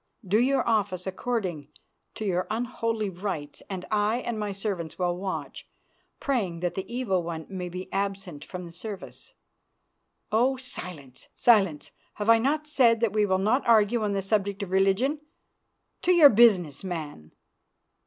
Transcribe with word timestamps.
Do 0.27 0.39
your 0.39 0.67
office 0.67 1.05
according 1.05 1.67
to 2.15 2.25
your 2.25 2.47
unholy 2.49 3.07
rites, 3.07 3.61
and 3.69 3.85
I 3.91 4.17
and 4.21 4.39
my 4.39 4.51
servants 4.51 4.97
will 4.97 5.15
watch, 5.15 5.69
praying 6.19 6.61
that 6.61 6.73
the 6.73 6.91
Evil 6.91 7.21
One 7.21 7.45
may 7.49 7.69
be 7.69 7.87
absent 7.93 8.43
from 8.43 8.65
the 8.65 8.71
service. 8.71 9.35
Oh! 10.31 10.57
silence, 10.57 11.27
silence! 11.35 11.91
Have 12.15 12.31
I 12.31 12.39
not 12.39 12.65
said 12.65 12.99
that 13.01 13.13
we 13.13 13.27
will 13.27 13.37
not 13.37 13.67
argue 13.67 14.01
on 14.01 14.19
subjects 14.23 14.63
of 14.63 14.71
religion? 14.71 15.19
To 16.01 16.11
your 16.11 16.29
business, 16.31 16.83
man." 16.83 17.33